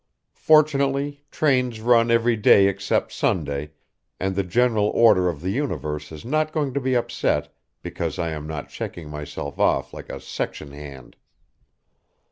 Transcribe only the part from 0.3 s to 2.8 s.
Fortunately trains run every day